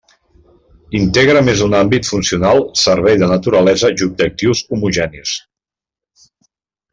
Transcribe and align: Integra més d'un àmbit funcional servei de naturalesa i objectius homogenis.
Integra 0.99 1.43
més 1.49 1.59
d'un 1.63 1.75
àmbit 1.79 2.09
funcional 2.13 2.61
servei 2.85 3.19
de 3.25 3.29
naturalesa 3.33 3.93
i 3.99 4.07
objectius 4.07 4.63
homogenis. 4.75 5.35